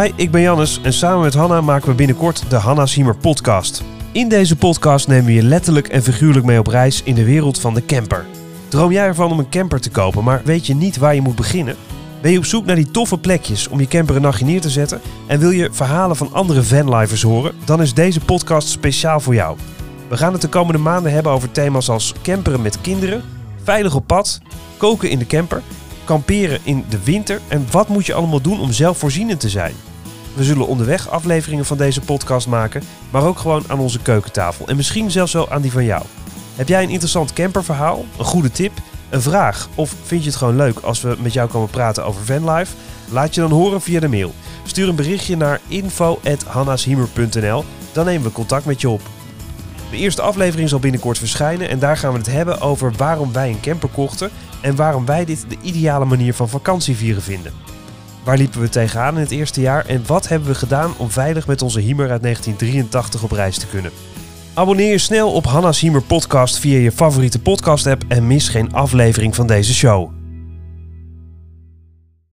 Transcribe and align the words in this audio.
Hi, 0.00 0.12
ik 0.16 0.30
ben 0.30 0.40
Jannes 0.40 0.80
en 0.82 0.92
samen 0.92 1.22
met 1.22 1.34
Hanna 1.34 1.60
maken 1.60 1.88
we 1.88 1.94
binnenkort 1.94 2.50
de 2.50 2.56
Hanna 2.56 2.86
Siemer 2.86 3.16
podcast. 3.16 3.82
In 4.12 4.28
deze 4.28 4.56
podcast 4.56 5.08
nemen 5.08 5.24
we 5.24 5.32
je 5.32 5.42
letterlijk 5.42 5.88
en 5.88 6.02
figuurlijk 6.02 6.46
mee 6.46 6.58
op 6.58 6.66
reis 6.66 7.02
in 7.02 7.14
de 7.14 7.24
wereld 7.24 7.60
van 7.60 7.74
de 7.74 7.86
camper. 7.86 8.26
Droom 8.68 8.92
jij 8.92 9.06
ervan 9.06 9.30
om 9.30 9.38
een 9.38 9.48
camper 9.48 9.80
te 9.80 9.90
kopen, 9.90 10.24
maar 10.24 10.40
weet 10.44 10.66
je 10.66 10.74
niet 10.74 10.96
waar 10.96 11.14
je 11.14 11.20
moet 11.20 11.36
beginnen? 11.36 11.76
Ben 12.22 12.32
je 12.32 12.38
op 12.38 12.44
zoek 12.44 12.64
naar 12.64 12.76
die 12.76 12.90
toffe 12.90 13.18
plekjes 13.18 13.68
om 13.68 13.80
je 13.80 13.88
camper 13.88 14.16
een 14.16 14.22
nachtje 14.22 14.44
neer 14.44 14.60
te 14.60 14.70
zetten 14.70 15.00
en 15.26 15.38
wil 15.38 15.50
je 15.50 15.68
verhalen 15.72 16.16
van 16.16 16.32
andere 16.32 16.62
vanlivers 16.62 17.22
horen? 17.22 17.54
Dan 17.64 17.82
is 17.82 17.94
deze 17.94 18.20
podcast 18.20 18.68
speciaal 18.68 19.20
voor 19.20 19.34
jou. 19.34 19.56
We 20.08 20.16
gaan 20.16 20.32
het 20.32 20.42
de 20.42 20.48
komende 20.48 20.80
maanden 20.80 21.12
hebben 21.12 21.32
over 21.32 21.50
thema's 21.50 21.88
als 21.88 22.14
camperen 22.22 22.62
met 22.62 22.80
kinderen, 22.80 23.22
veilig 23.62 23.94
op 23.94 24.06
pad, 24.06 24.40
koken 24.76 25.10
in 25.10 25.18
de 25.18 25.26
camper, 25.26 25.62
kamperen 26.04 26.60
in 26.62 26.84
de 26.88 27.04
winter 27.04 27.40
en 27.48 27.66
wat 27.70 27.88
moet 27.88 28.06
je 28.06 28.14
allemaal 28.14 28.40
doen 28.40 28.60
om 28.60 28.72
zelfvoorzienend 28.72 29.40
te 29.40 29.48
zijn. 29.48 29.74
We 30.34 30.44
zullen 30.44 30.66
onderweg 30.66 31.08
afleveringen 31.08 31.64
van 31.64 31.76
deze 31.76 32.00
podcast 32.00 32.46
maken, 32.46 32.82
maar 33.10 33.24
ook 33.24 33.38
gewoon 33.38 33.64
aan 33.66 33.78
onze 33.78 33.98
keukentafel 33.98 34.66
en 34.66 34.76
misschien 34.76 35.10
zelfs 35.10 35.32
wel 35.32 35.50
aan 35.50 35.62
die 35.62 35.72
van 35.72 35.84
jou. 35.84 36.02
Heb 36.54 36.68
jij 36.68 36.82
een 36.82 36.90
interessant 36.90 37.32
camperverhaal, 37.32 38.04
een 38.18 38.24
goede 38.24 38.50
tip, 38.50 38.72
een 39.10 39.22
vraag 39.22 39.68
of 39.74 39.94
vind 40.04 40.22
je 40.22 40.28
het 40.28 40.38
gewoon 40.38 40.56
leuk 40.56 40.78
als 40.78 41.00
we 41.00 41.16
met 41.18 41.32
jou 41.32 41.48
komen 41.48 41.70
praten 41.70 42.04
over 42.04 42.24
vanlife? 42.24 42.74
Laat 43.10 43.34
je 43.34 43.40
dan 43.40 43.50
horen 43.50 43.80
via 43.80 44.00
de 44.00 44.08
mail. 44.08 44.34
Stuur 44.64 44.88
een 44.88 44.96
berichtje 44.96 45.36
naar 45.36 45.60
info@hannashiemer.nl, 45.68 47.64
dan 47.92 48.04
nemen 48.04 48.26
we 48.26 48.32
contact 48.32 48.64
met 48.64 48.80
je 48.80 48.88
op. 48.88 49.00
De 49.94 50.00
eerste 50.00 50.22
aflevering 50.22 50.68
zal 50.68 50.78
binnenkort 50.78 51.18
verschijnen 51.18 51.68
en 51.68 51.78
daar 51.78 51.96
gaan 51.96 52.12
we 52.12 52.18
het 52.18 52.26
hebben 52.26 52.60
over 52.60 52.92
waarom 52.96 53.32
wij 53.32 53.50
een 53.50 53.60
camper 53.60 53.88
kochten 53.88 54.30
en 54.60 54.76
waarom 54.76 55.06
wij 55.06 55.24
dit 55.24 55.44
de 55.48 55.56
ideale 55.62 56.04
manier 56.04 56.34
van 56.34 56.48
vakantievieren 56.48 57.22
vinden. 57.22 57.52
Waar 58.24 58.36
liepen 58.36 58.60
we 58.60 58.68
tegenaan 58.68 59.14
in 59.14 59.20
het 59.20 59.30
eerste 59.30 59.60
jaar 59.60 59.86
en 59.86 60.02
wat 60.06 60.28
hebben 60.28 60.48
we 60.48 60.54
gedaan 60.54 60.92
om 60.96 61.10
veilig 61.10 61.46
met 61.46 61.62
onze 61.62 61.80
Hiemer 61.80 62.10
uit 62.10 62.22
1983 62.22 63.22
op 63.22 63.30
reis 63.30 63.58
te 63.58 63.66
kunnen? 63.66 63.90
Abonneer 64.54 64.90
je 64.90 64.98
snel 64.98 65.32
op 65.32 65.44
Hanna's 65.44 65.80
Hiemer 65.80 66.02
podcast 66.02 66.58
via 66.58 66.78
je 66.78 66.92
favoriete 66.92 67.40
podcast 67.40 67.86
app 67.86 68.02
en 68.08 68.26
mis 68.26 68.48
geen 68.48 68.72
aflevering 68.72 69.34
van 69.34 69.46
deze 69.46 69.74
show. 69.74 70.23